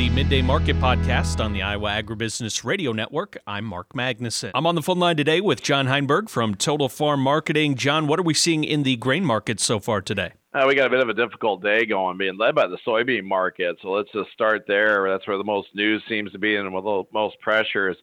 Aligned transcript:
the 0.00 0.08
Midday 0.08 0.40
Market 0.40 0.76
Podcast 0.76 1.44
on 1.44 1.52
the 1.52 1.60
Iowa 1.60 1.90
Agribusiness 1.90 2.64
Radio 2.64 2.92
Network. 2.92 3.36
I'm 3.46 3.66
Mark 3.66 3.92
Magnuson. 3.92 4.50
I'm 4.54 4.66
on 4.66 4.74
the 4.74 4.80
phone 4.80 4.98
line 4.98 5.18
today 5.18 5.42
with 5.42 5.62
John 5.62 5.88
Heinberg 5.88 6.30
from 6.30 6.54
Total 6.54 6.88
Farm 6.88 7.20
Marketing. 7.20 7.74
John, 7.74 8.06
what 8.06 8.18
are 8.18 8.22
we 8.22 8.32
seeing 8.32 8.64
in 8.64 8.82
the 8.82 8.96
grain 8.96 9.26
market 9.26 9.60
so 9.60 9.78
far 9.78 10.00
today? 10.00 10.32
Uh, 10.52 10.64
we 10.66 10.74
got 10.74 10.88
a 10.88 10.90
bit 10.90 10.98
of 10.98 11.08
a 11.08 11.14
difficult 11.14 11.62
day 11.62 11.86
going, 11.86 12.18
being 12.18 12.36
led 12.36 12.56
by 12.56 12.66
the 12.66 12.76
soybean 12.84 13.22
market. 13.22 13.76
So 13.80 13.92
let's 13.92 14.10
just 14.12 14.32
start 14.32 14.64
there. 14.66 15.08
That's 15.08 15.24
where 15.28 15.38
the 15.38 15.44
most 15.44 15.68
news 15.74 16.02
seems 16.08 16.32
to 16.32 16.40
be 16.40 16.56
and 16.56 16.74
with 16.74 16.82
the 16.82 17.04
most 17.12 17.38
pressure 17.38 17.88
is 17.88 17.96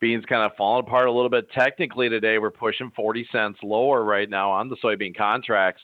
beans 0.00 0.22
kind 0.26 0.42
of 0.42 0.54
falling 0.54 0.86
apart 0.86 1.08
a 1.08 1.10
little 1.10 1.30
bit. 1.30 1.50
Technically, 1.52 2.10
today 2.10 2.36
we're 2.36 2.50
pushing 2.50 2.92
40 2.94 3.26
cents 3.32 3.58
lower 3.62 4.04
right 4.04 4.28
now 4.28 4.50
on 4.50 4.68
the 4.68 4.76
soybean 4.84 5.16
contracts. 5.16 5.80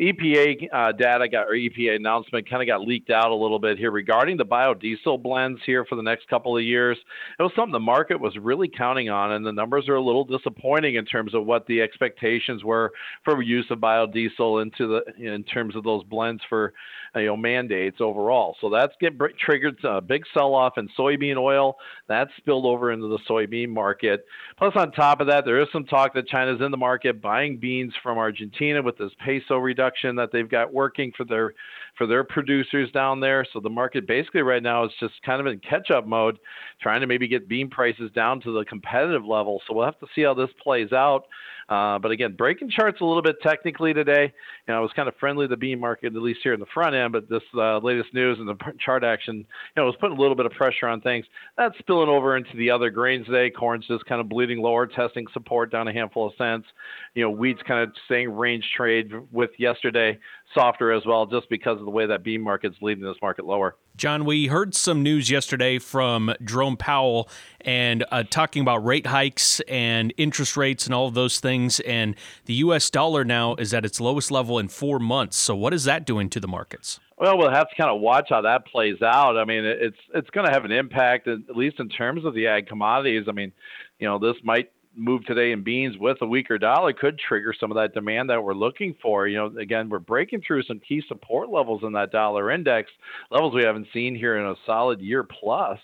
EPA 0.00 0.68
uh, 0.72 0.92
data 0.92 1.28
got 1.28 1.48
or 1.48 1.52
EPA 1.52 1.96
announcement 1.96 2.48
kind 2.48 2.62
of 2.62 2.66
got 2.66 2.88
leaked 2.88 3.10
out 3.10 3.30
a 3.30 3.34
little 3.34 3.58
bit 3.58 3.76
here 3.76 3.90
regarding 3.90 4.38
the 4.38 4.46
biodiesel 4.46 5.22
blends 5.22 5.60
here 5.66 5.84
for 5.84 5.96
the 5.96 6.02
next 6.02 6.28
couple 6.28 6.56
of 6.56 6.64
years. 6.64 6.96
It 7.38 7.42
was 7.42 7.52
something 7.54 7.72
the 7.72 7.78
market 7.78 8.18
was 8.18 8.34
really 8.38 8.68
counting 8.68 9.10
on, 9.10 9.32
and 9.32 9.44
the 9.44 9.52
numbers 9.52 9.86
are 9.90 9.96
a 9.96 10.02
little 10.02 10.24
disappointing 10.24 10.94
in 10.94 11.04
terms 11.04 11.34
of 11.34 11.44
what 11.44 11.66
the 11.66 11.82
expectations 11.82 12.64
were 12.64 12.90
for 13.22 13.42
use 13.42 13.66
of 13.68 13.80
biodiesel 13.80 14.62
into 14.62 14.86
the 14.86 15.02
in 15.18 15.44
terms 15.44 15.57
of 15.74 15.84
those 15.84 16.04
blends 16.04 16.42
for 16.48 16.72
you 17.14 17.26
know 17.26 17.36
mandates 17.36 17.98
overall. 18.00 18.56
So 18.60 18.70
that's 18.70 18.92
get 19.00 19.14
triggered 19.38 19.78
a 19.84 20.00
big 20.00 20.24
sell-off 20.34 20.78
in 20.78 20.88
soybean 20.98 21.36
oil. 21.36 21.76
That 22.08 22.28
spilled 22.36 22.66
over 22.66 22.92
into 22.92 23.08
the 23.08 23.18
soybean 23.28 23.70
market. 23.70 24.24
Plus, 24.56 24.72
on 24.76 24.92
top 24.92 25.20
of 25.20 25.26
that, 25.28 25.44
there 25.44 25.60
is 25.60 25.68
some 25.72 25.84
talk 25.84 26.14
that 26.14 26.28
China's 26.28 26.60
in 26.60 26.70
the 26.70 26.76
market 26.76 27.22
buying 27.22 27.58
beans 27.58 27.92
from 28.02 28.18
Argentina 28.18 28.82
with 28.82 28.98
this 28.98 29.12
peso 29.24 29.56
reduction 29.56 30.16
that 30.16 30.30
they've 30.32 30.50
got 30.50 30.72
working 30.72 31.12
for 31.16 31.24
their 31.24 31.54
for 31.96 32.06
their 32.06 32.24
producers 32.24 32.90
down 32.92 33.20
there. 33.20 33.44
So 33.52 33.60
the 33.60 33.70
market 33.70 34.06
basically 34.06 34.42
right 34.42 34.62
now 34.62 34.84
is 34.84 34.92
just 35.00 35.14
kind 35.24 35.40
of 35.40 35.46
in 35.46 35.58
catch-up 35.58 36.06
mode, 36.06 36.38
trying 36.80 37.00
to 37.00 37.06
maybe 37.06 37.26
get 37.26 37.48
bean 37.48 37.68
prices 37.68 38.10
down 38.14 38.40
to 38.42 38.52
the 38.52 38.64
competitive 38.64 39.24
level. 39.24 39.60
So 39.66 39.74
we'll 39.74 39.84
have 39.84 39.98
to 40.00 40.06
see 40.14 40.22
how 40.22 40.34
this 40.34 40.50
plays 40.62 40.92
out. 40.92 41.24
Uh, 41.68 41.98
but 41.98 42.10
again, 42.10 42.34
breaking 42.36 42.70
charts 42.70 43.00
a 43.00 43.04
little 43.04 43.22
bit 43.22 43.36
technically 43.42 43.92
today. 43.92 44.32
You 44.66 44.74
know, 44.74 44.78
it 44.78 44.82
was 44.82 44.92
kind 44.96 45.08
of 45.08 45.14
friendly 45.16 45.44
to 45.44 45.50
the 45.50 45.56
bean 45.56 45.78
market, 45.78 46.16
at 46.16 46.22
least 46.22 46.40
here 46.42 46.54
in 46.54 46.60
the 46.60 46.66
front 46.72 46.94
end, 46.94 47.12
but 47.12 47.28
this 47.28 47.42
uh, 47.54 47.78
latest 47.78 48.14
news 48.14 48.38
and 48.38 48.48
the 48.48 48.56
chart 48.84 49.04
action, 49.04 49.36
you 49.36 49.44
know, 49.76 49.84
was 49.84 49.94
putting 50.00 50.16
a 50.16 50.20
little 50.20 50.36
bit 50.36 50.46
of 50.46 50.52
pressure 50.52 50.88
on 50.88 51.00
things. 51.00 51.26
That's 51.56 51.78
spilling 51.78 52.08
over 52.08 52.36
into 52.36 52.56
the 52.56 52.70
other 52.70 52.90
grains 52.90 53.26
today. 53.26 53.50
Corn's 53.50 53.86
just 53.86 54.06
kind 54.06 54.20
of 54.20 54.28
bleeding 54.28 54.60
lower, 54.60 54.86
testing 54.86 55.26
support 55.32 55.70
down 55.70 55.88
a 55.88 55.92
handful 55.92 56.28
of 56.28 56.32
cents. 56.38 56.66
You 57.14 57.24
know, 57.24 57.30
wheat's 57.30 57.62
kind 57.66 57.82
of 57.82 57.92
staying 58.06 58.30
range 58.30 58.64
trade 58.74 59.12
with 59.30 59.50
yesterday 59.58 60.18
softer 60.54 60.92
as 60.92 61.04
well, 61.06 61.26
just 61.26 61.48
because 61.48 61.78
of 61.78 61.84
the 61.84 61.90
way 61.90 62.06
that 62.06 62.22
bean 62.22 62.40
market's 62.40 62.76
leading 62.80 63.04
this 63.04 63.16
market 63.20 63.44
lower. 63.44 63.76
John, 63.96 64.24
we 64.24 64.46
heard 64.46 64.74
some 64.74 65.02
news 65.02 65.30
yesterday 65.30 65.78
from 65.78 66.32
Jerome 66.44 66.76
Powell 66.76 67.28
and 67.60 68.04
uh, 68.10 68.22
talking 68.28 68.62
about 68.62 68.84
rate 68.84 69.06
hikes 69.06 69.60
and 69.68 70.14
interest 70.16 70.56
rates 70.56 70.86
and 70.86 70.94
all 70.94 71.06
of 71.06 71.14
those 71.14 71.40
things. 71.40 71.80
And 71.80 72.14
the 72.44 72.54
U.S. 72.54 72.90
dollar 72.90 73.24
now 73.24 73.54
is 73.56 73.74
at 73.74 73.84
its 73.84 74.00
lowest 74.00 74.30
level 74.30 74.58
in 74.58 74.68
four 74.68 74.98
months. 74.98 75.36
So, 75.36 75.54
what 75.56 75.74
is 75.74 75.84
that 75.84 76.06
doing 76.06 76.30
to 76.30 76.40
the 76.40 76.48
markets? 76.48 77.00
Well, 77.18 77.36
we'll 77.36 77.50
have 77.50 77.68
to 77.68 77.74
kind 77.76 77.90
of 77.90 78.00
watch 78.00 78.26
how 78.28 78.42
that 78.42 78.66
plays 78.66 79.02
out. 79.02 79.36
I 79.36 79.44
mean, 79.44 79.64
it's 79.64 79.96
it's 80.14 80.30
going 80.30 80.46
to 80.46 80.52
have 80.52 80.64
an 80.64 80.70
impact, 80.70 81.26
at 81.26 81.56
least 81.56 81.80
in 81.80 81.88
terms 81.88 82.24
of 82.24 82.34
the 82.34 82.46
ag 82.46 82.68
commodities. 82.68 83.24
I 83.28 83.32
mean, 83.32 83.52
you 83.98 84.06
know, 84.06 84.18
this 84.18 84.36
might 84.44 84.70
move 84.98 85.24
today 85.24 85.52
in 85.52 85.62
beans 85.62 85.96
with 85.96 86.18
a 86.20 86.26
weaker 86.26 86.58
dollar 86.58 86.92
could 86.92 87.18
trigger 87.18 87.54
some 87.58 87.70
of 87.70 87.76
that 87.76 87.94
demand 87.94 88.28
that 88.30 88.42
we're 88.42 88.54
looking 88.54 88.94
for. 89.00 89.28
You 89.28 89.38
know, 89.38 89.58
again, 89.58 89.88
we're 89.88 90.00
breaking 90.00 90.42
through 90.46 90.64
some 90.64 90.80
key 90.80 91.02
support 91.06 91.48
levels 91.48 91.82
in 91.84 91.92
that 91.92 92.10
dollar 92.10 92.50
index, 92.50 92.90
levels 93.30 93.54
we 93.54 93.62
haven't 93.62 93.88
seen 93.92 94.14
here 94.14 94.36
in 94.36 94.46
a 94.46 94.54
solid 94.66 95.00
year 95.00 95.22
plus 95.22 95.78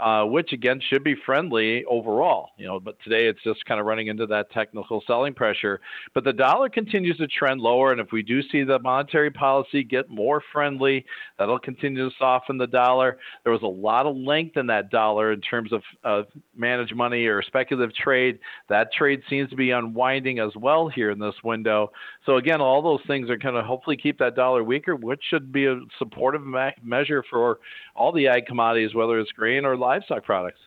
uh, 0.00 0.24
which 0.24 0.52
again 0.52 0.80
should 0.88 1.04
be 1.04 1.14
friendly 1.26 1.84
overall. 1.84 2.50
You 2.56 2.66
know, 2.66 2.80
but 2.80 2.96
today 3.02 3.26
it's 3.26 3.42
just 3.42 3.64
kind 3.64 3.80
of 3.80 3.86
running 3.86 4.08
into 4.08 4.26
that 4.26 4.50
technical 4.50 5.02
selling 5.06 5.34
pressure. 5.34 5.80
But 6.14 6.24
the 6.24 6.32
dollar 6.32 6.68
continues 6.68 7.16
to 7.18 7.26
trend 7.26 7.60
lower, 7.60 7.92
and 7.92 8.00
if 8.00 8.12
we 8.12 8.22
do 8.22 8.42
see 8.42 8.64
the 8.64 8.78
monetary 8.78 9.30
policy 9.30 9.84
get 9.84 10.10
more 10.10 10.42
friendly, 10.52 11.04
that'll 11.38 11.58
continue 11.58 12.08
to 12.08 12.14
soften 12.18 12.58
the 12.58 12.66
dollar. 12.66 13.18
There 13.42 13.52
was 13.52 13.62
a 13.62 13.66
lot 13.66 14.06
of 14.06 14.16
length 14.16 14.56
in 14.56 14.66
that 14.68 14.90
dollar 14.90 15.32
in 15.32 15.40
terms 15.40 15.72
of, 15.72 15.82
of 16.02 16.26
managed 16.56 16.94
money 16.94 17.26
or 17.26 17.42
speculative 17.42 17.94
trade. 17.94 18.38
That 18.68 18.92
trade 18.92 19.22
seems 19.28 19.50
to 19.50 19.56
be 19.56 19.70
unwinding 19.70 20.38
as 20.38 20.50
well 20.56 20.88
here 20.88 21.10
in 21.10 21.18
this 21.18 21.34
window. 21.42 21.92
So 22.26 22.36
again, 22.36 22.60
all 22.60 22.82
those 22.82 23.00
things 23.06 23.30
are 23.30 23.36
going 23.36 23.54
to 23.54 23.62
hopefully 23.62 23.96
keep 23.96 24.18
that 24.18 24.34
dollar 24.34 24.64
weaker, 24.64 24.96
which 24.96 25.22
should 25.28 25.52
be 25.52 25.66
a 25.66 25.80
supportive 25.98 26.46
me- 26.46 26.74
measure 26.82 27.24
for 27.28 27.58
all 27.94 28.12
the 28.12 28.28
ag 28.28 28.46
commodities, 28.46 28.94
whether 28.94 29.18
it's 29.18 29.32
grain 29.32 29.64
or 29.64 29.76
livestock 29.76 29.93
products. 30.24 30.60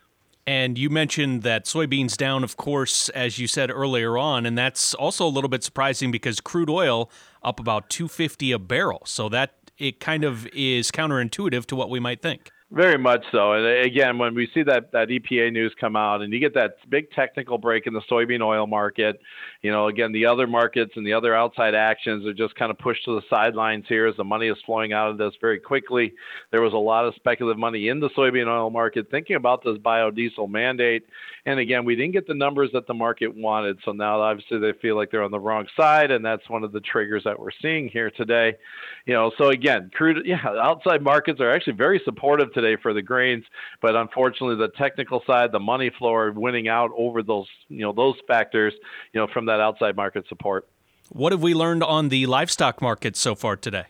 And 0.45 0.77
you 0.77 0.89
mentioned 0.89 1.43
that 1.43 1.65
soybeans 1.65 2.15
down, 2.15 2.43
of 2.43 2.55
course, 2.55 3.09
as 3.09 3.37
you 3.37 3.47
said 3.47 3.69
earlier 3.69 4.17
on, 4.17 4.45
and 4.45 4.57
that's 4.57 4.93
also 4.93 5.25
a 5.25 5.29
little 5.29 5.49
bit 5.49 5.61
surprising 5.61 6.09
because 6.09 6.39
crude 6.39 6.69
oil 6.69 7.11
up 7.43 7.59
about 7.59 7.89
250 7.89 8.53
a 8.53 8.59
barrel. 8.59 9.01
So 9.05 9.27
that 9.27 9.55
it 9.77 9.99
kind 9.99 10.23
of 10.23 10.47
is 10.47 10.89
counterintuitive 10.89 11.65
to 11.65 11.75
what 11.75 11.89
we 11.89 11.99
might 11.99 12.21
think. 12.21 12.51
Very 12.69 12.97
much 12.97 13.23
so. 13.31 13.53
And 13.53 13.65
uh, 13.65 13.87
again, 13.87 14.17
when 14.17 14.35
we 14.35 14.49
see 14.53 14.61
that, 14.63 14.91
that 14.91 15.07
EPA 15.07 15.53
news 15.53 15.73
come 15.79 15.95
out 15.95 16.21
and 16.21 16.33
you 16.33 16.39
get 16.39 16.53
that 16.55 16.75
big 16.89 17.09
technical 17.11 17.57
break 17.57 17.87
in 17.87 17.93
the 17.93 18.01
soybean 18.11 18.41
oil 18.41 18.67
market, 18.67 19.21
you 19.61 19.71
know, 19.71 19.87
again, 19.87 20.11
the 20.11 20.25
other 20.25 20.47
markets 20.47 20.91
and 20.97 21.07
the 21.07 21.13
other 21.13 21.33
outside 21.33 21.75
actions 21.75 22.25
are 22.25 22.33
just 22.33 22.55
kind 22.55 22.69
of 22.69 22.77
pushed 22.77 23.05
to 23.05 23.15
the 23.15 23.21
sidelines 23.29 23.85
here 23.87 24.05
as 24.05 24.17
the 24.17 24.23
money 24.25 24.49
is 24.49 24.57
flowing 24.65 24.91
out 24.91 25.09
of 25.09 25.17
this 25.17 25.31
very 25.39 25.59
quickly. 25.59 26.13
There 26.51 26.61
was 26.61 26.73
a 26.73 26.77
lot 26.77 27.05
of 27.05 27.15
speculative 27.15 27.57
money 27.57 27.87
in 27.87 28.01
the 28.01 28.09
soybean 28.09 28.47
oil 28.47 28.69
market 28.69 29.09
thinking 29.09 29.37
about 29.37 29.63
this 29.63 29.77
biodiesel 29.77 30.49
mandate. 30.49 31.05
And 31.45 31.61
again, 31.61 31.85
we 31.85 31.95
didn't 31.95 32.11
get 32.11 32.27
the 32.27 32.33
numbers 32.33 32.71
that 32.73 32.85
the 32.85 32.93
market 32.93 33.33
wanted. 33.33 33.77
So 33.85 33.93
now 33.93 34.19
obviously 34.19 34.59
they 34.59 34.73
feel 34.81 34.97
like 34.97 35.09
they're 35.09 35.23
on 35.23 35.31
the 35.31 35.39
wrong 35.39 35.67
side. 35.77 36.11
And 36.11 36.25
that's 36.25 36.49
one 36.49 36.65
of 36.65 36.73
the 36.73 36.81
triggers 36.81 37.23
that 37.23 37.39
we're 37.39 37.51
seeing 37.61 37.87
here 37.87 38.11
today. 38.11 38.57
You 39.05 39.13
know, 39.13 39.31
so 39.37 39.51
again, 39.51 39.89
crude, 39.93 40.25
yeah, 40.25 40.45
outside 40.61 41.01
markets 41.01 41.39
are 41.39 41.49
actually 41.49 41.77
very 41.77 42.01
supportive 42.03 42.51
today 42.61 42.75
for 42.81 42.93
the 42.93 43.01
grains, 43.01 43.43
but 43.81 43.95
unfortunately, 43.95 44.55
the 44.55 44.69
technical 44.69 45.21
side, 45.27 45.51
the 45.51 45.59
money 45.59 45.91
flow 45.97 46.13
are 46.13 46.31
winning 46.31 46.67
out 46.67 46.89
over 46.97 47.21
those, 47.21 47.47
you 47.69 47.81
know, 47.81 47.93
those 47.93 48.15
factors, 48.27 48.73
you 49.13 49.19
know, 49.19 49.27
from 49.31 49.45
that 49.45 49.59
outside 49.59 49.95
market 49.95 50.25
support. 50.27 50.67
What 51.09 51.31
have 51.31 51.41
we 51.41 51.53
learned 51.53 51.83
on 51.83 52.09
the 52.09 52.25
livestock 52.25 52.81
market 52.81 53.15
so 53.15 53.35
far 53.35 53.55
today? 53.55 53.85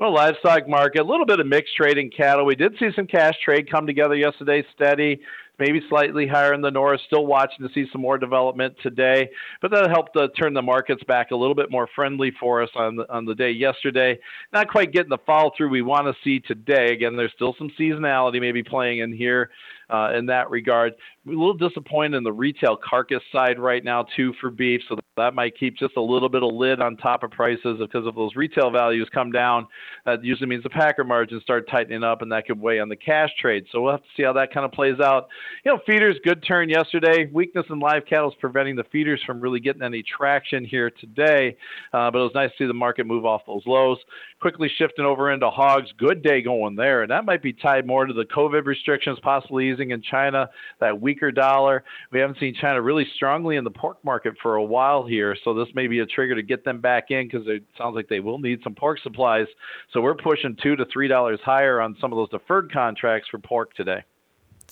Well, 0.00 0.12
livestock 0.12 0.66
market, 0.68 1.02
a 1.02 1.04
little 1.04 1.26
bit 1.26 1.38
of 1.38 1.46
mixed 1.46 1.76
trading 1.76 2.10
cattle. 2.10 2.44
We 2.44 2.56
did 2.56 2.72
see 2.78 2.90
some 2.96 3.06
cash 3.06 3.34
trade 3.44 3.70
come 3.70 3.86
together 3.86 4.16
yesterday, 4.16 4.64
steady 4.74 5.20
maybe 5.62 5.80
slightly 5.88 6.26
higher 6.26 6.54
in 6.54 6.60
the 6.60 6.70
north. 6.70 7.00
Still 7.06 7.24
watching 7.24 7.66
to 7.66 7.72
see 7.72 7.86
some 7.92 8.00
more 8.00 8.18
development 8.18 8.74
today, 8.82 9.30
but 9.60 9.70
that 9.70 9.88
helped 9.90 10.16
uh, 10.16 10.26
turn 10.36 10.54
the 10.54 10.62
markets 10.62 11.04
back 11.04 11.30
a 11.30 11.36
little 11.36 11.54
bit 11.54 11.70
more 11.70 11.88
friendly 11.94 12.32
for 12.40 12.62
us 12.62 12.70
on 12.74 12.96
the, 12.96 13.12
on 13.12 13.24
the 13.24 13.34
day 13.34 13.52
yesterday. 13.52 14.18
Not 14.52 14.68
quite 14.68 14.92
getting 14.92 15.10
the 15.10 15.18
follow 15.24 15.52
through 15.56 15.68
we 15.68 15.82
want 15.82 16.08
to 16.08 16.14
see 16.24 16.40
today. 16.40 16.92
Again, 16.92 17.16
there's 17.16 17.32
still 17.36 17.54
some 17.58 17.70
seasonality 17.78 18.40
maybe 18.40 18.64
playing 18.64 18.98
in 18.98 19.12
here 19.12 19.50
uh, 19.92 20.12
in 20.16 20.26
that 20.26 20.50
regard. 20.50 20.94
a 21.26 21.30
little 21.30 21.54
disappointed 21.54 22.16
in 22.16 22.24
the 22.24 22.32
retail 22.32 22.76
carcass 22.76 23.22
side 23.30 23.58
right 23.58 23.84
now 23.84 24.06
too 24.16 24.32
for 24.40 24.50
beef, 24.50 24.80
so 24.88 24.98
that 25.16 25.34
might 25.34 25.56
keep 25.58 25.76
just 25.76 25.96
a 25.96 26.00
little 26.00 26.30
bit 26.30 26.42
of 26.42 26.52
lid 26.54 26.80
on 26.80 26.96
top 26.96 27.22
of 27.22 27.30
prices 27.30 27.78
because 27.78 28.06
if 28.06 28.14
those 28.14 28.34
retail 28.34 28.70
values 28.70 29.08
come 29.12 29.30
down, 29.30 29.66
that 30.06 30.24
usually 30.24 30.48
means 30.48 30.62
the 30.62 30.70
packer 30.70 31.04
margins 31.04 31.42
start 31.42 31.68
tightening 31.68 32.02
up, 32.02 32.22
and 32.22 32.32
that 32.32 32.46
could 32.46 32.58
weigh 32.58 32.80
on 32.80 32.88
the 32.88 32.96
cash 32.96 33.30
trade. 33.38 33.66
So 33.70 33.82
we'll 33.82 33.92
have 33.92 34.02
to 34.02 34.08
see 34.16 34.22
how 34.22 34.32
that 34.32 34.52
kind 34.52 34.64
of 34.64 34.72
plays 34.72 34.98
out. 35.00 35.28
You 35.64 35.72
know, 35.72 35.80
feeders 35.86 36.16
good 36.24 36.42
turn 36.42 36.68
yesterday. 36.68 37.30
Weakness 37.32 37.66
in 37.70 37.78
live 37.78 38.04
cattle 38.06 38.30
is 38.30 38.36
preventing 38.40 38.74
the 38.74 38.84
feeders 38.90 39.22
from 39.24 39.40
really 39.40 39.60
getting 39.60 39.82
any 39.82 40.02
traction 40.02 40.64
here 40.64 40.90
today, 40.90 41.56
uh, 41.92 42.10
but 42.10 42.18
it 42.18 42.22
was 42.22 42.32
nice 42.34 42.50
to 42.50 42.56
see 42.58 42.66
the 42.66 42.74
market 42.74 43.06
move 43.06 43.24
off 43.24 43.42
those 43.46 43.62
lows. 43.66 43.98
Quickly 44.40 44.68
shifting 44.76 45.04
over 45.04 45.30
into 45.30 45.48
hogs, 45.50 45.88
good 45.98 46.22
day 46.22 46.42
going 46.42 46.74
there, 46.74 47.02
and 47.02 47.10
that 47.10 47.24
might 47.24 47.42
be 47.42 47.52
tied 47.52 47.86
more 47.86 48.06
to 48.06 48.12
the 48.12 48.24
COVID 48.24 48.66
restrictions 48.66 49.18
possibly 49.22 49.70
easing 49.70 49.90
in 49.92 50.02
China, 50.02 50.50
that 50.80 51.00
weaker 51.00 51.30
dollar. 51.30 51.84
We 52.10 52.18
haven't 52.18 52.40
seen 52.40 52.56
China 52.60 52.82
really 52.82 53.06
strongly 53.14 53.56
in 53.56 53.64
the 53.64 53.70
pork 53.70 54.04
market 54.04 54.34
for 54.42 54.56
a 54.56 54.64
while 54.64 55.06
here, 55.06 55.36
so 55.44 55.54
this 55.54 55.68
may 55.74 55.86
be 55.86 56.00
a 56.00 56.06
trigger 56.06 56.34
to 56.34 56.42
get 56.42 56.64
them 56.64 56.80
back 56.80 57.10
in 57.10 57.28
because 57.28 57.46
it 57.46 57.62
sounds 57.78 57.94
like 57.94 58.08
they 58.08 58.20
will 58.20 58.38
need 58.38 58.60
some 58.64 58.74
pork 58.74 58.98
supplies. 59.00 59.46
So 59.92 60.00
we're 60.00 60.14
pushing 60.14 60.56
two 60.60 60.74
to 60.76 60.84
three 60.92 61.08
dollars 61.08 61.40
higher 61.44 61.80
on 61.80 61.96
some 62.00 62.12
of 62.12 62.16
those 62.16 62.30
deferred 62.30 62.72
contracts 62.72 63.28
for 63.30 63.38
pork 63.38 63.74
today. 63.74 64.02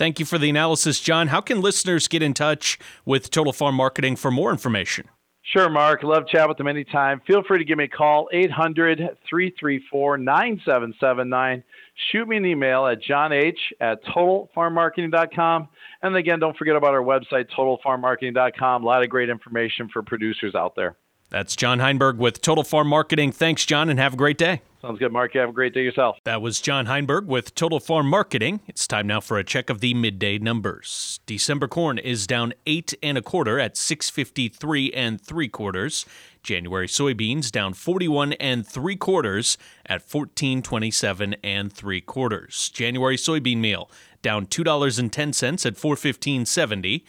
Thank 0.01 0.19
you 0.19 0.25
for 0.25 0.39
the 0.39 0.49
analysis, 0.49 0.99
John. 0.99 1.29
How 1.29 1.43
can 1.43 1.61
listeners 1.61 2.09
get 2.09 2.23
in 2.23 2.33
touch 2.33 2.79
with 3.05 3.31
Total 3.31 3.53
Farm 3.53 3.75
Marketing 3.75 4.17
for 4.17 4.31
more 4.31 4.51
information? 4.51 5.11
Sure, 5.43 5.69
Mark. 5.69 6.03
Love 6.03 6.27
chat 6.27 6.49
with 6.49 6.57
them 6.57 6.69
anytime. 6.69 7.21
Feel 7.27 7.43
free 7.47 7.59
to 7.59 7.67
give 7.67 7.77
me 7.77 7.85
a 7.85 7.89
call, 7.89 8.27
800 8.33 8.97
334 9.29 10.17
9779. 10.17 11.63
Shoot 12.11 12.29
me 12.29 12.39
an 12.39 12.47
email 12.47 12.87
at 12.87 13.03
johnh 13.03 13.53
at 13.83 14.03
totalfarmmarketing.com. 14.05 15.69
And 16.01 16.17
again, 16.17 16.39
don't 16.39 16.57
forget 16.57 16.77
about 16.77 16.95
our 16.95 17.03
website, 17.03 17.51
totalfarmmarketing.com. 17.55 18.83
A 18.83 18.87
lot 18.87 19.03
of 19.03 19.11
great 19.11 19.29
information 19.29 19.91
for 19.93 20.03
producers 20.03 20.55
out 20.55 20.75
there. 20.77 20.97
That's 21.31 21.55
John 21.55 21.79
Heinberg 21.79 22.19
with 22.19 22.43
Total 22.43 22.65
Farm 22.65 22.89
Marketing. 22.89 23.31
Thanks, 23.31 23.65
John, 23.65 23.89
and 23.89 24.01
have 24.01 24.15
a 24.15 24.17
great 24.17 24.37
day. 24.37 24.63
Sounds 24.83 24.99
good, 24.99 25.13
Mark. 25.13 25.35
You 25.35 25.41
have 25.41 25.51
a 25.51 25.53
great 25.53 25.75
day 25.75 25.85
yourself. 25.85 26.17
That 26.25 26.43
was 26.43 26.61
John 26.61 26.87
Heinberg 26.87 27.27
with 27.27 27.55
Total 27.55 27.79
Farm 27.79 28.09
Marketing. 28.09 28.61
It's 28.67 28.89
time 28.89 29.07
now 29.07 29.21
for 29.21 29.39
a 29.39 29.45
check 29.45 29.71
of 29.71 29.81
the 29.81 29.95
midday 29.95 30.39
numbers. 30.39 31.21
December 31.27 31.69
corn 31.69 31.99
is 31.99 32.27
down 32.27 32.55
eight 32.67 32.95
and 33.03 33.17
a 33.17 33.23
quarter 33.23 33.61
at 33.61 33.77
653 33.77 34.93
and 34.93 35.21
three 35.21 35.49
quarters. 35.49 36.05
January 36.43 36.89
soybeans 36.89 37.53
down 37.53 37.75
41 37.75 38.33
and 38.35 38.67
three 38.67 38.97
quarters 38.97 39.59
at 39.85 40.01
1427 40.01 41.37
and 41.45 41.73
three 41.73 42.01
quarters. 42.01 42.71
January 42.71 43.17
soybean 43.17 43.59
meal 43.59 43.91
down 44.23 44.47
$2.10 44.47 45.67
at 45.67 45.75
415.70. 45.77 47.03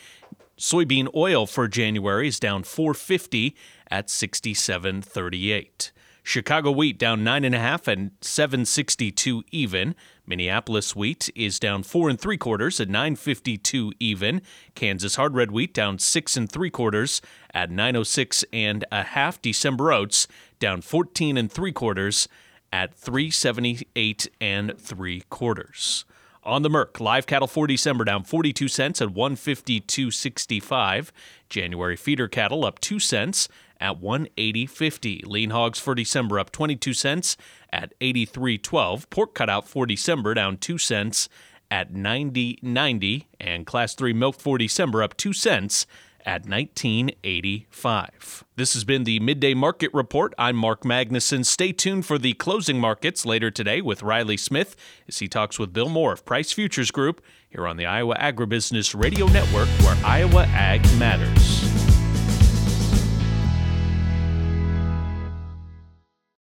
Soybean 0.57 1.07
oil 1.15 1.47
for 1.47 1.67
January 1.67 2.27
is 2.27 2.39
down 2.39 2.63
450 2.63 3.55
at 3.91 4.07
67.38. 4.07 5.91
Chicago 6.23 6.71
wheat 6.71 6.97
down 6.99 7.23
nine 7.23 7.43
and 7.43 7.55
a 7.55 7.59
half 7.59 7.87
and 7.87 8.11
762 8.21 9.43
even. 9.51 9.95
Minneapolis 10.25 10.95
wheat 10.95 11.29
is 11.35 11.59
down 11.59 11.83
four 11.83 12.09
and 12.09 12.19
three 12.19 12.37
quarters 12.37 12.79
at 12.79 12.87
952 12.87 13.91
even. 13.99 14.41
Kansas 14.75 15.15
hard 15.15 15.35
red 15.35 15.51
wheat 15.51 15.73
down 15.73 15.97
six 15.97 16.37
and 16.37 16.49
three 16.49 16.69
quarters 16.69 17.21
at 17.53 17.71
906 17.71 18.45
and 18.53 18.85
a 18.91 19.03
half. 19.03 19.41
December 19.41 19.91
oats 19.91 20.27
down 20.59 20.81
14 20.81 21.37
and 21.37 21.51
three 21.51 21.71
quarters 21.71 22.27
at 22.71 22.93
378 22.93 24.29
and 24.39 24.79
three 24.79 25.21
quarters. 25.29 26.05
On 26.43 26.63
the 26.63 26.71
Merc, 26.71 26.99
live 26.99 27.27
cattle 27.27 27.47
for 27.47 27.67
December 27.67 28.03
down 28.03 28.23
42 28.23 28.67
cents 28.67 28.99
at 28.99 29.09
152.65. 29.09 31.11
January 31.49 31.95
feeder 31.95 32.27
cattle 32.27 32.65
up 32.65 32.79
2 32.79 32.99
cents 32.99 33.47
at 33.79 34.01
180.50. 34.01 35.27
Lean 35.27 35.51
hogs 35.51 35.79
for 35.79 35.93
December 35.93 36.39
up 36.39 36.51
22 36.51 36.95
cents 36.95 37.37
at 37.71 37.93
83.12. 37.99 39.07
Pork 39.11 39.35
cutout 39.35 39.67
for 39.67 39.85
December 39.85 40.33
down 40.33 40.57
2 40.57 40.79
cents 40.79 41.29
at 41.69 41.93
90.90 41.93 43.25
and 43.39 43.67
class 43.67 43.93
3 43.93 44.11
milk 44.13 44.39
for 44.39 44.57
December 44.57 45.03
up 45.03 45.15
2 45.17 45.33
cents 45.33 45.85
at 46.25 46.47
1985. 46.47 48.43
This 48.55 48.73
has 48.73 48.83
been 48.83 49.03
the 49.03 49.19
Midday 49.19 49.53
Market 49.53 49.91
Report. 49.93 50.33
I'm 50.37 50.55
Mark 50.55 50.83
Magnuson. 50.83 51.45
Stay 51.45 51.71
tuned 51.71 52.05
for 52.05 52.17
the 52.17 52.33
closing 52.33 52.79
markets 52.79 53.25
later 53.25 53.49
today 53.49 53.81
with 53.81 54.03
Riley 54.03 54.37
Smith 54.37 54.75
as 55.07 55.19
he 55.19 55.27
talks 55.27 55.57
with 55.57 55.73
Bill 55.73 55.89
Moore 55.89 56.13
of 56.13 56.25
Price 56.25 56.51
Futures 56.51 56.91
Group 56.91 57.21
here 57.49 57.67
on 57.67 57.77
the 57.77 57.85
Iowa 57.85 58.15
Agribusiness 58.15 58.99
Radio 59.01 59.25
Network 59.27 59.67
where 59.81 59.97
Iowa 60.05 60.45
Ag 60.47 60.81
matters. 60.97 61.80